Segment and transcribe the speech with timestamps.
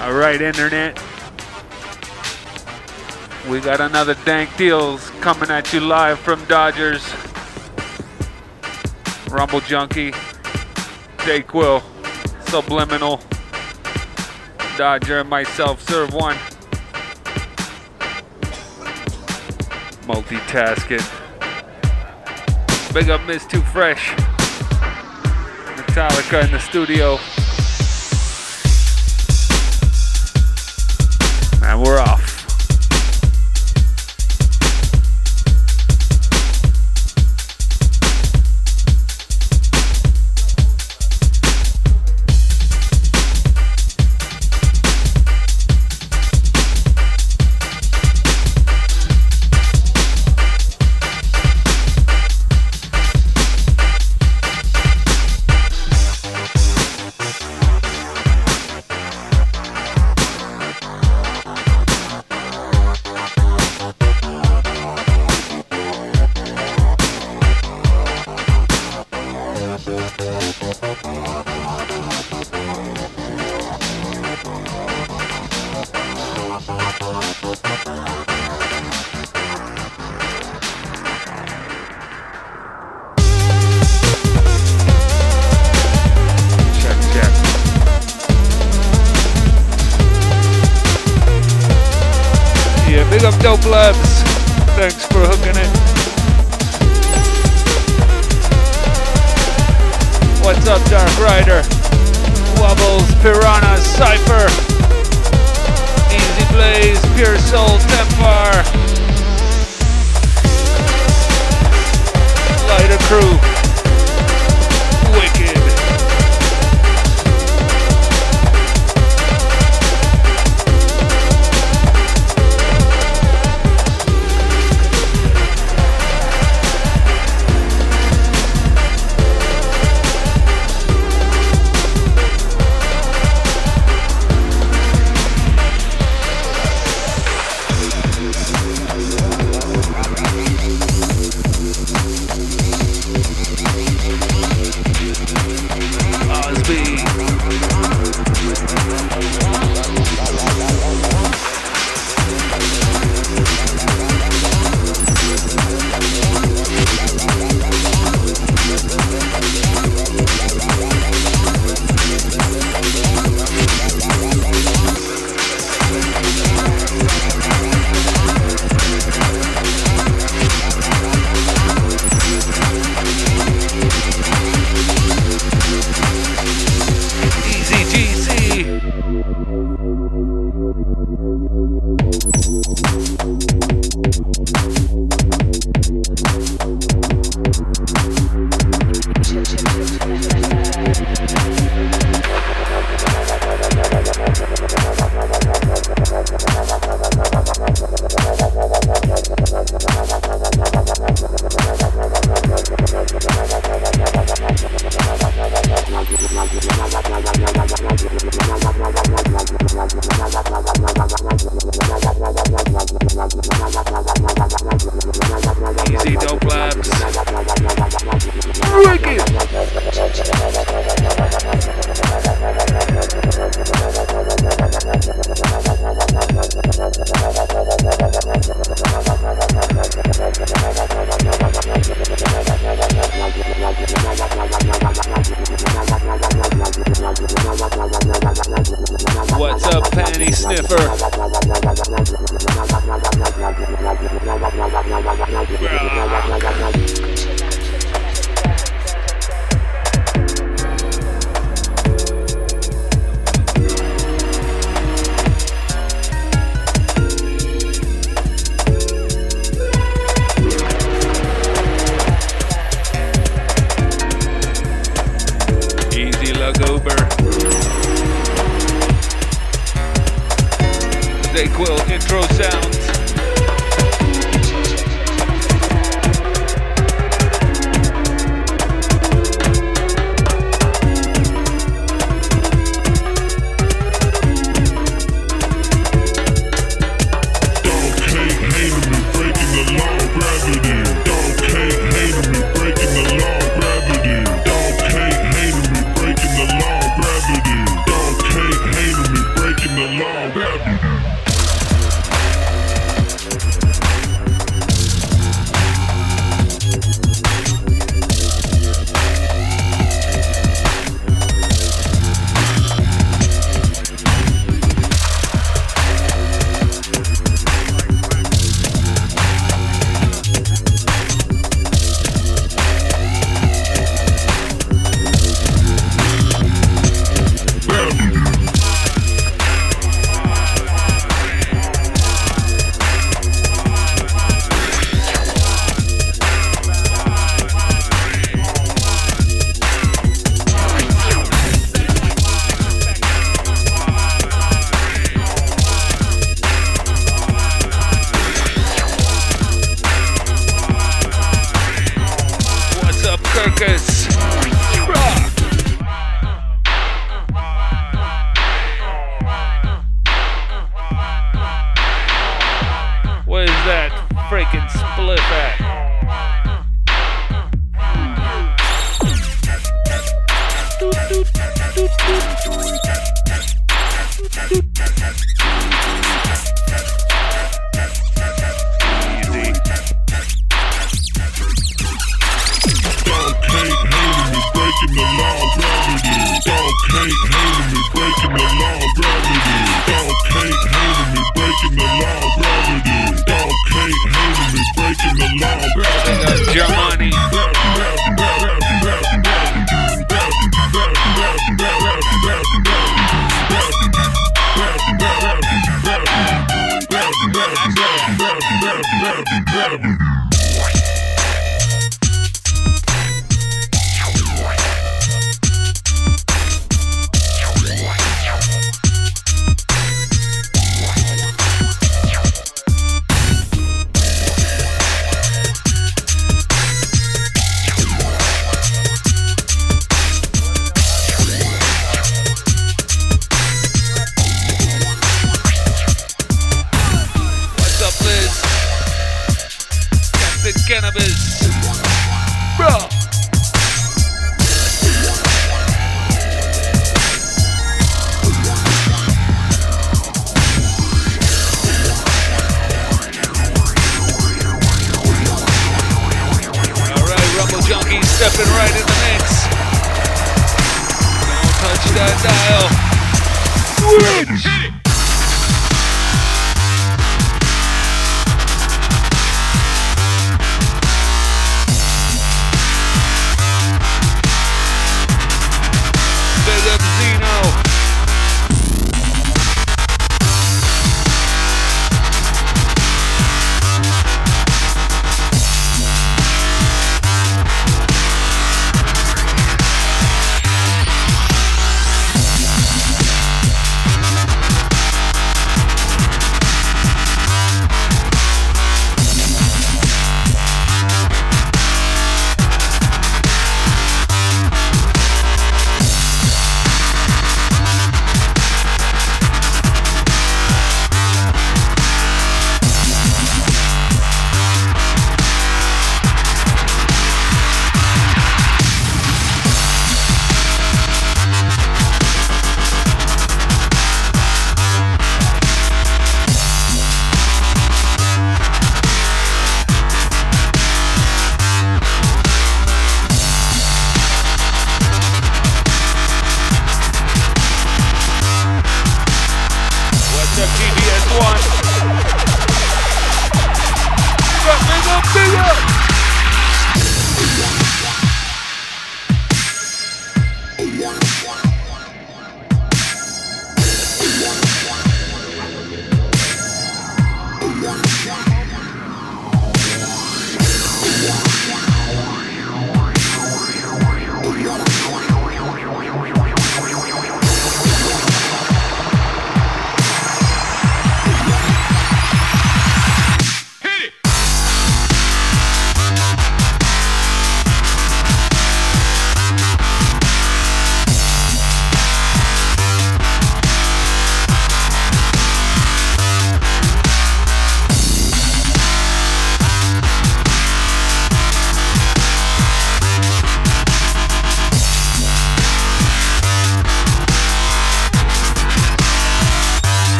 [0.00, 0.98] All right, Internet.
[3.50, 7.06] We got another Dank Deals coming at you live from Dodgers.
[9.28, 10.12] Rumble Junkie,
[11.18, 11.82] Dayquil,
[12.48, 13.20] Subliminal,
[14.78, 16.36] Dodger, and myself serve one.
[20.06, 21.04] Multitasking.
[22.94, 24.12] Big up Miss Too Fresh.
[25.76, 27.18] Metallica in the studio.
[31.80, 32.09] we're off.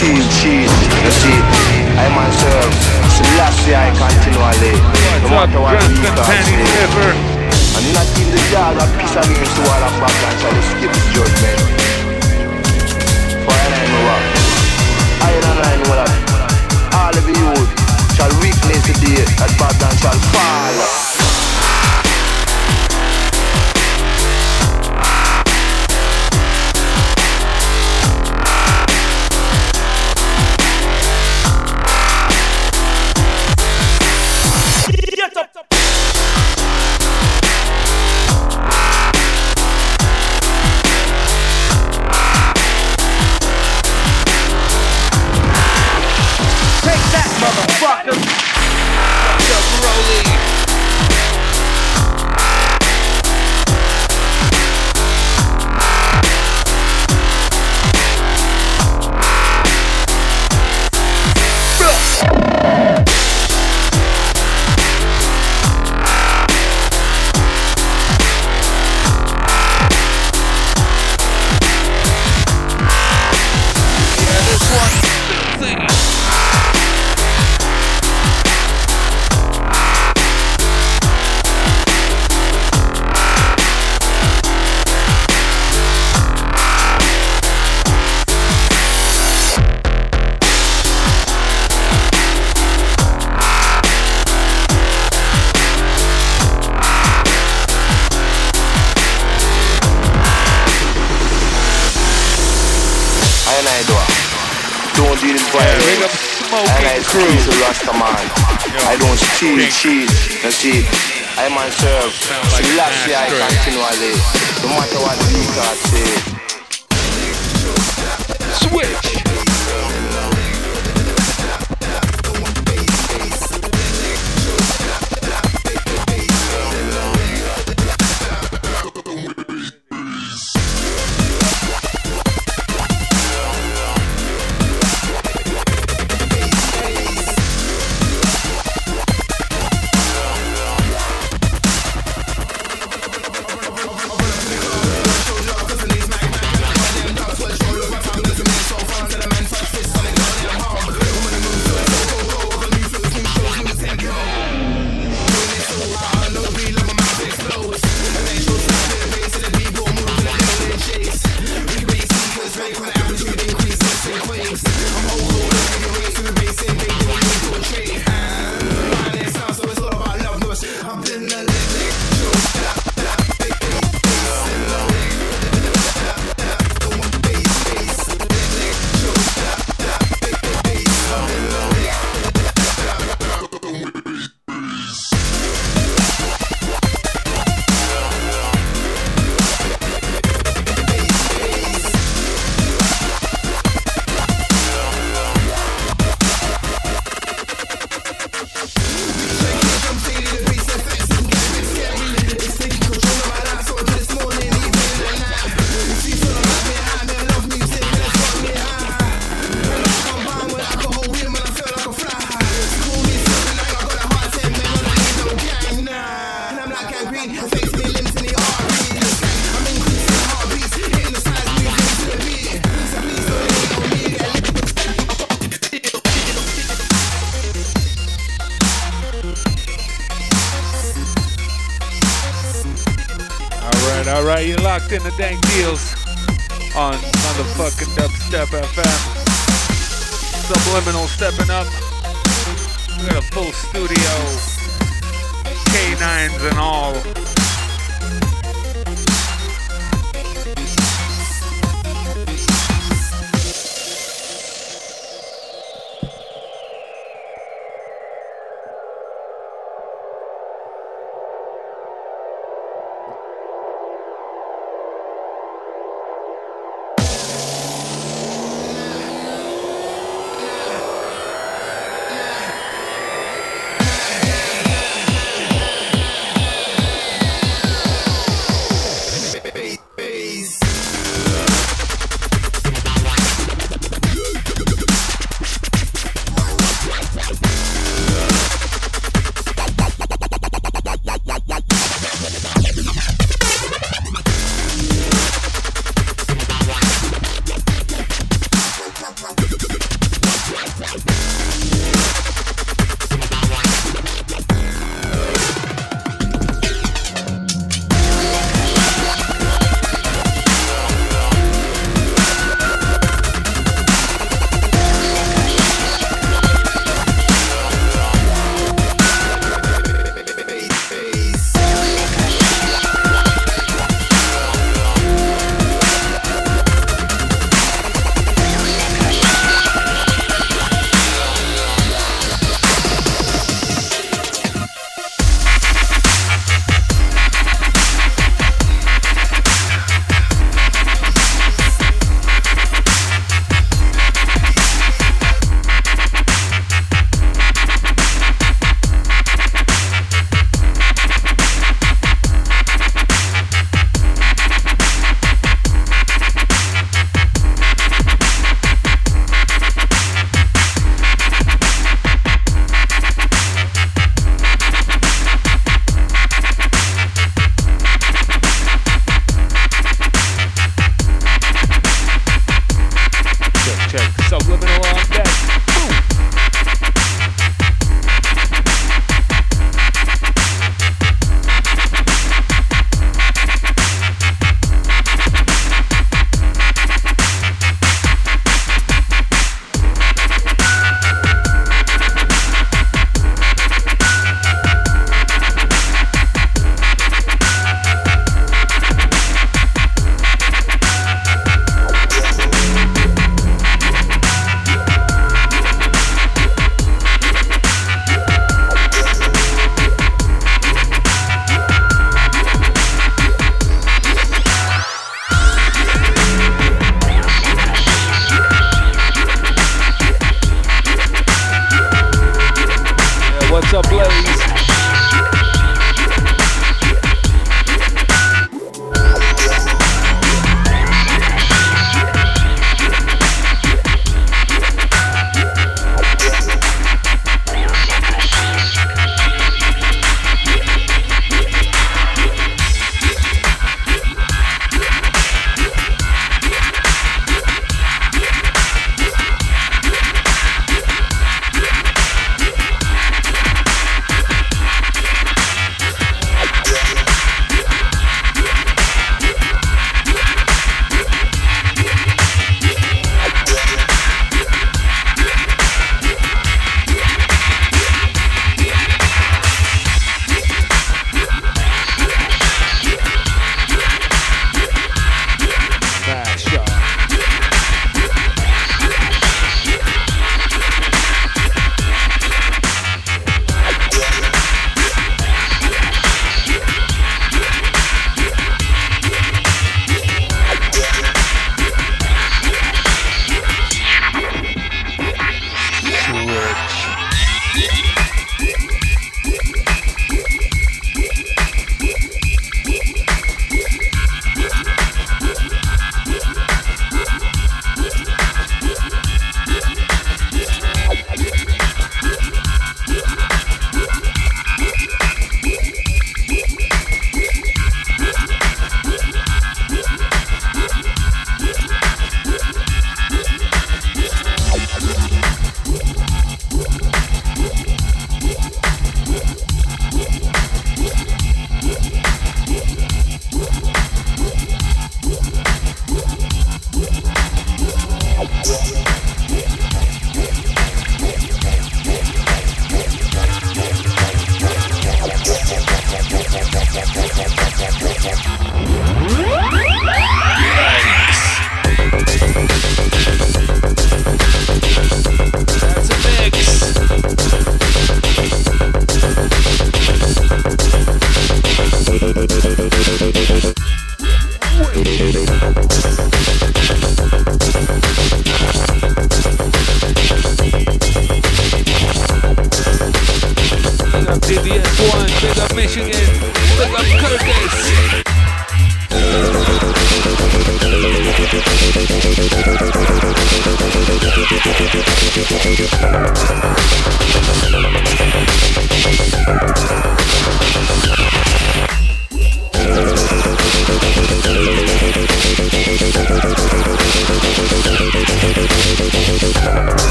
[0.00, 0.72] cheese, cheese.
[1.04, 1.38] You see,
[2.00, 2.72] I myself,
[3.12, 4.72] Selassie, I continually.
[5.20, 5.76] No matter what
[7.92, 11.02] not in the yard of peace and against all of rock and shall escape the
[11.12, 11.60] judgment.
[13.44, 14.24] For I know what.
[15.20, 16.00] I and I know.
[16.96, 17.50] All of you
[18.16, 20.99] shall witness the day that Babylon shall fall.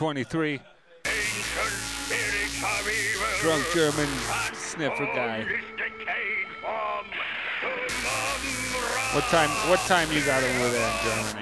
[0.00, 0.58] 23.
[3.42, 4.08] Drunk German
[4.54, 5.44] sniffer guy.
[9.12, 9.50] What time?
[9.68, 11.39] What time you got over there in Germany?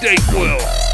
[0.00, 0.89] Date Quill.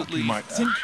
[0.00, 0.83] Absolutely filthy.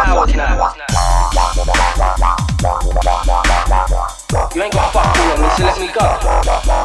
[0.00, 0.06] You
[4.62, 6.79] ain't gonna fuck with me, so let me go.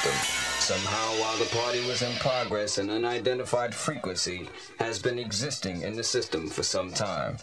[0.00, 0.40] System.
[0.60, 4.48] Somehow, while the party was in progress, an unidentified frequency
[4.78, 7.36] has been existing in the system for some time.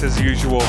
[0.00, 0.67] As usual.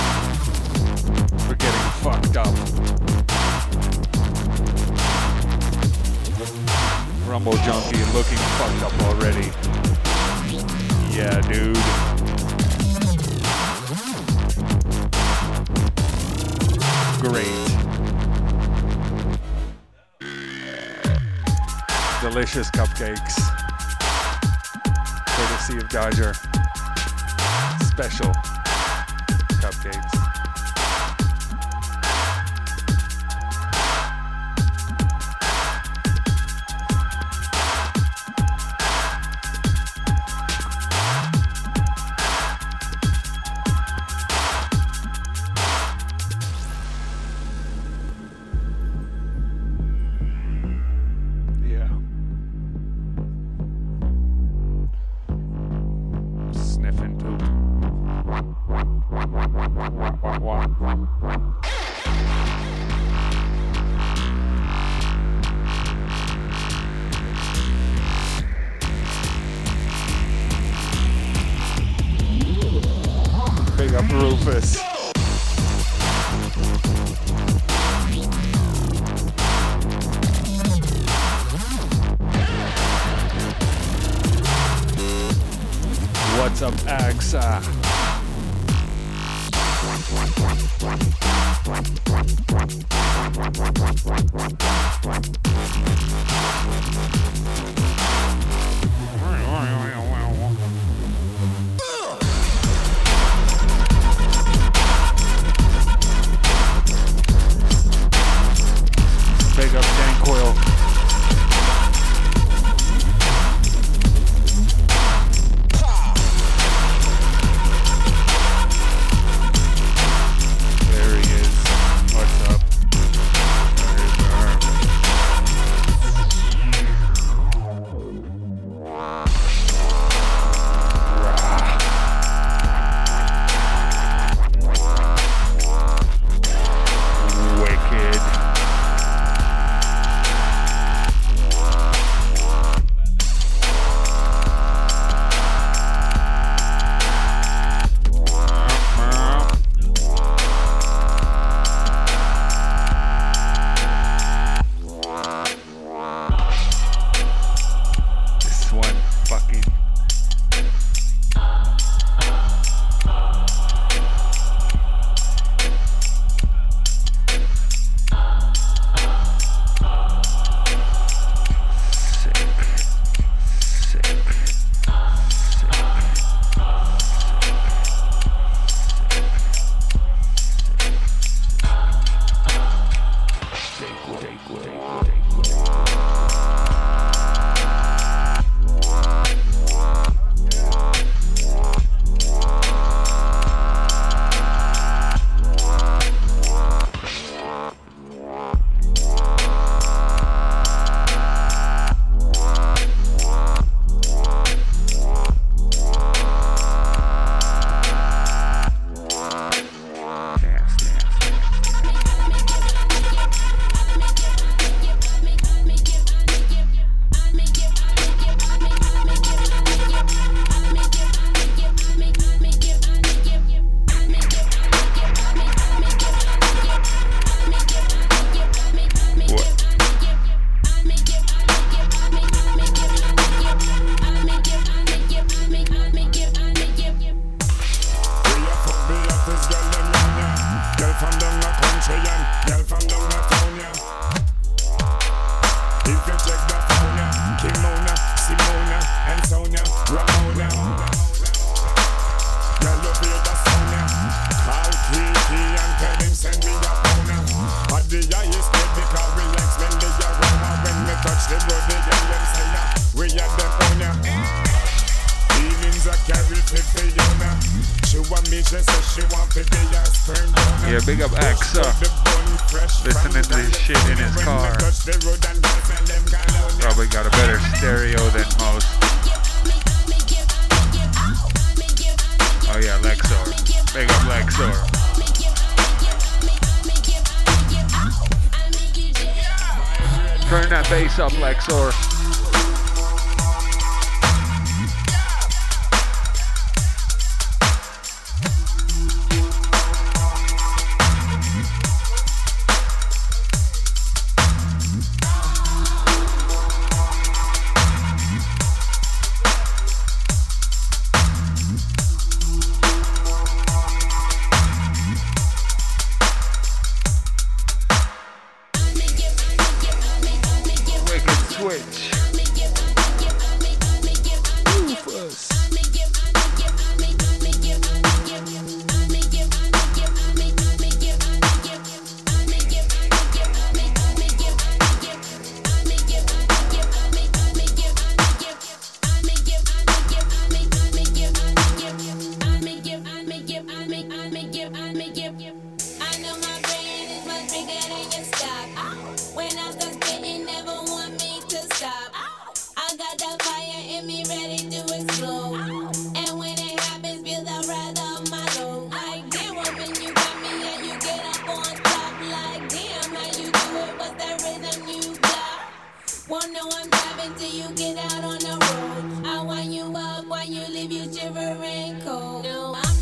[370.85, 372.23] you.
[372.23, 372.75] No, I'm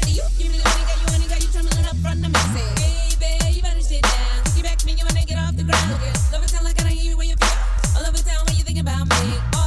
[0.00, 0.22] to you.
[0.38, 1.50] You you wanna you
[2.02, 3.18] from the message.
[3.20, 4.42] Baby, you better sit down.
[4.56, 4.94] Get back to me,
[5.24, 5.90] get off the ground.
[6.32, 7.28] Love sound like I don't hear you feel.
[7.28, 7.36] You
[8.80, 9.38] about me.
[9.54, 9.63] Oh,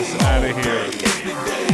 [0.00, 1.69] us out of here.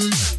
[0.00, 0.29] Peace.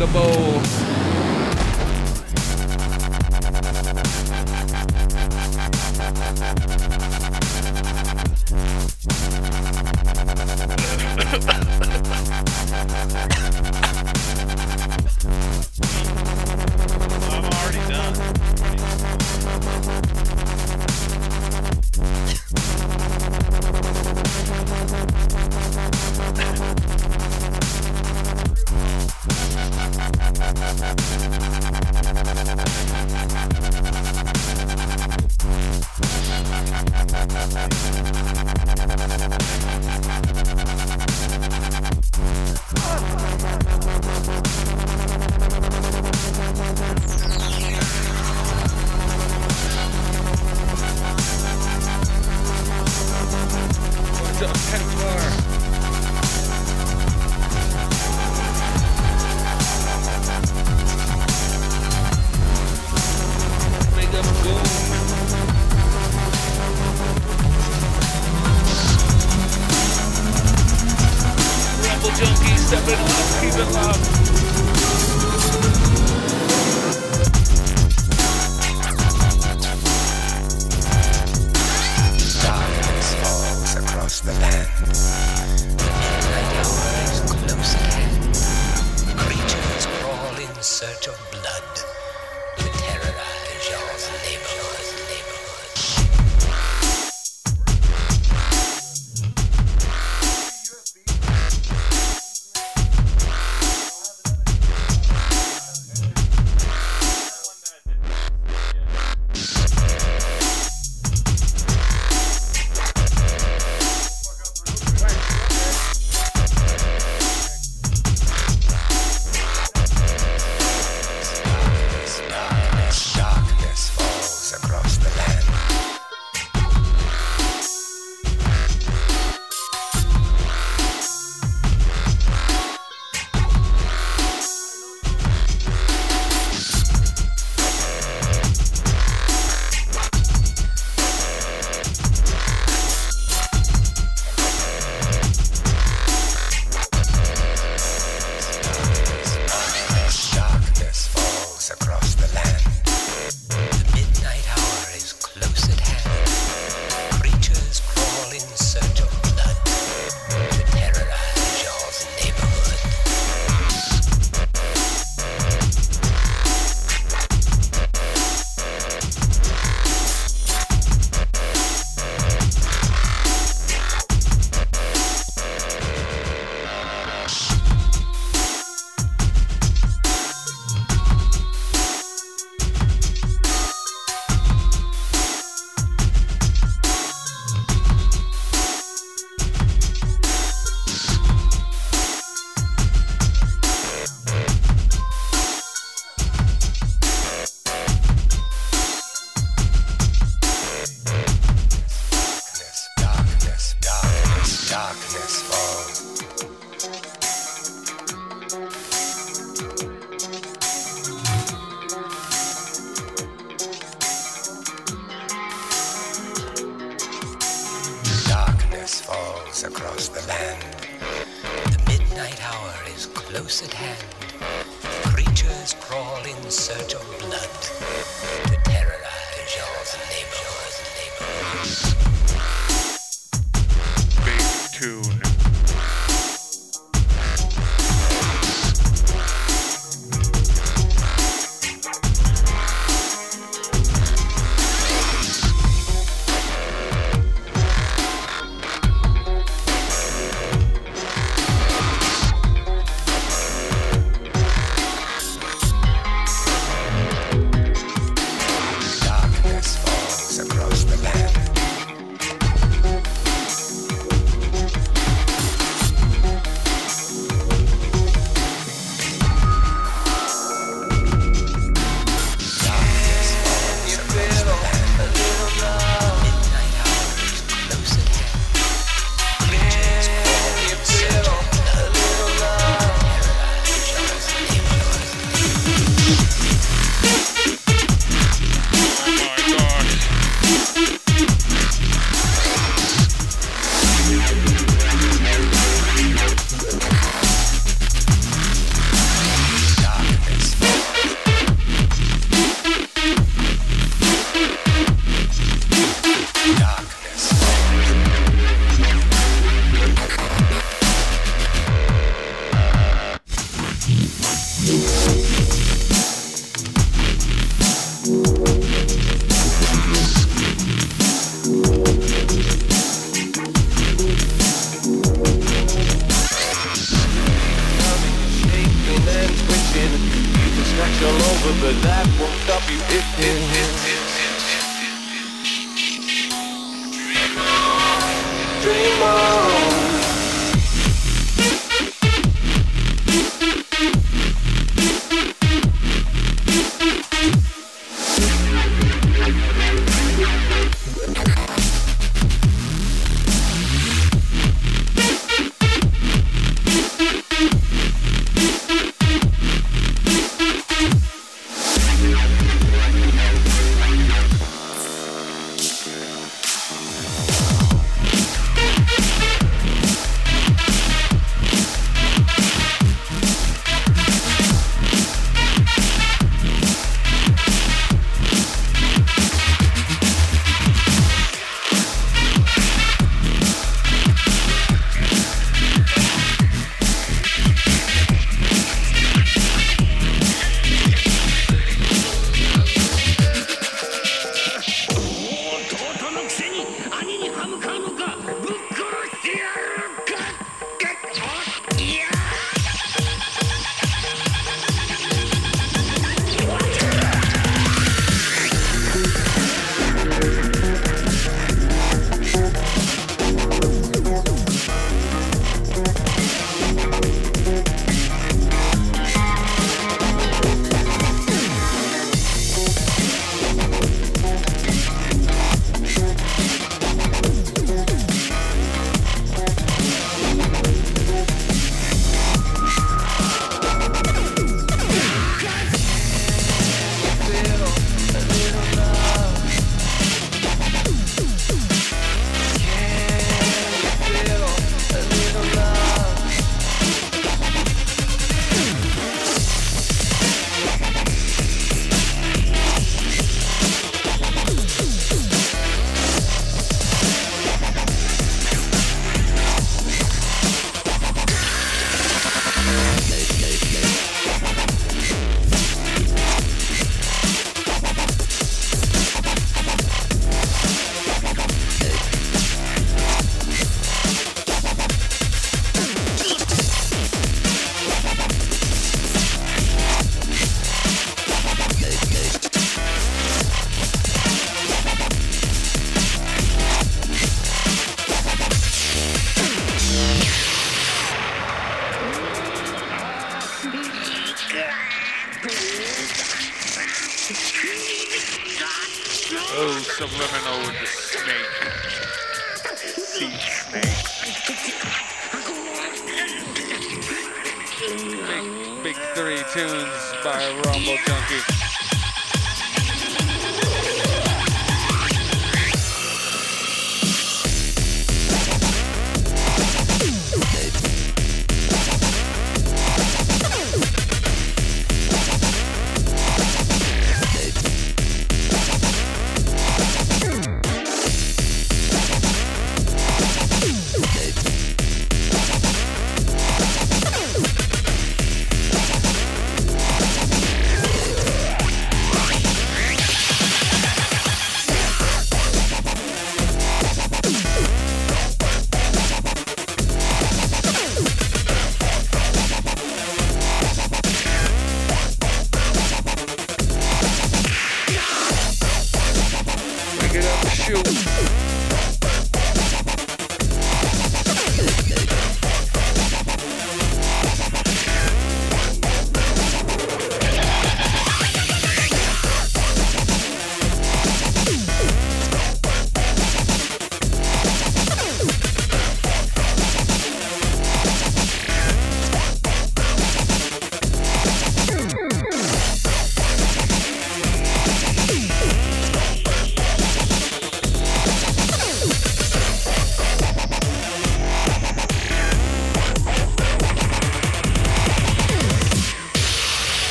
[0.00, 0.39] the bowl.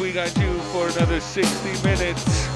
[0.00, 2.49] We got you for another 60 minutes.